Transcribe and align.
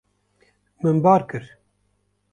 Min 0.83 1.03
bar 1.03 1.27
kir. 1.35 1.47